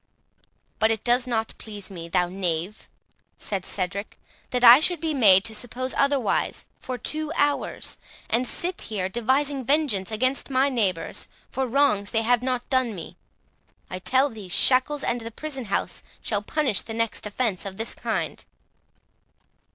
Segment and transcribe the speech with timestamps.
[0.79, 2.89] "But it does not please me, thou knave,"
[3.37, 4.17] said Cedric,
[4.49, 9.63] "that I should be made to suppose otherwise for two hours, and sit here devising
[9.63, 13.15] vengeance against my neighbours for wrongs they have not done me.
[13.91, 17.93] I tell thee, shackles and the prison house shall punish the next offence of this
[17.93, 18.43] kind."